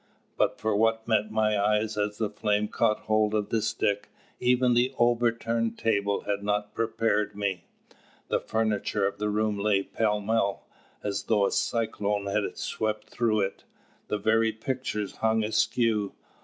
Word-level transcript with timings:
But 0.35 0.59
for 0.59 0.75
what 0.75 1.07
met 1.07 1.29
my 1.29 1.63
eyes 1.63 1.95
as 1.95 2.17
the 2.17 2.31
flame 2.31 2.67
caught 2.69 3.01
hold 3.01 3.35
of 3.35 3.49
the 3.49 3.61
stick, 3.61 4.09
even 4.39 4.73
the 4.73 4.95
overturned 4.97 5.77
table 5.77 6.21
had 6.21 6.41
not 6.41 6.73
prepared 6.73 7.35
me. 7.35 7.65
The 8.27 8.39
furniture 8.39 9.05
of 9.05 9.19
the 9.19 9.29
room 9.29 9.59
lay 9.59 9.83
pell 9.83 10.19
mell, 10.19 10.65
as 11.03 11.25
though 11.25 11.45
a 11.45 11.51
cyclone 11.51 12.25
had 12.25 12.57
swept 12.57 13.11
through 13.11 13.41
it. 13.41 13.63
The 14.07 14.17
very 14.17 14.51
pictures 14.51 15.17
hung 15.17 15.43
askew. 15.43 16.13